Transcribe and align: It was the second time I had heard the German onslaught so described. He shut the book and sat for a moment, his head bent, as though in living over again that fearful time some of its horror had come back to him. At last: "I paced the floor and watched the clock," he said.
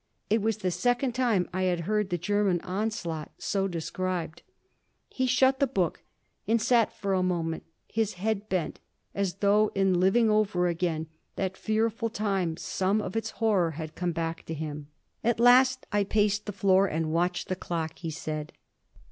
It 0.31 0.41
was 0.41 0.57
the 0.57 0.71
second 0.71 1.13
time 1.13 1.47
I 1.53 1.65
had 1.69 1.81
heard 1.81 2.09
the 2.09 2.17
German 2.17 2.59
onslaught 2.61 3.29
so 3.37 3.67
described. 3.67 4.41
He 5.09 5.27
shut 5.27 5.59
the 5.59 5.67
book 5.67 6.01
and 6.47 6.59
sat 6.59 6.91
for 6.91 7.13
a 7.13 7.21
moment, 7.21 7.65
his 7.87 8.13
head 8.15 8.49
bent, 8.49 8.79
as 9.13 9.35
though 9.35 9.71
in 9.75 9.99
living 9.99 10.27
over 10.27 10.67
again 10.67 11.05
that 11.35 11.55
fearful 11.55 12.09
time 12.09 12.57
some 12.57 12.99
of 12.99 13.15
its 13.15 13.29
horror 13.29 13.71
had 13.77 13.93
come 13.93 14.11
back 14.11 14.43
to 14.47 14.55
him. 14.55 14.87
At 15.23 15.39
last: 15.39 15.85
"I 15.91 16.03
paced 16.03 16.47
the 16.47 16.51
floor 16.51 16.87
and 16.87 17.11
watched 17.13 17.47
the 17.47 17.55
clock," 17.55 17.99
he 17.99 18.09
said. 18.09 18.53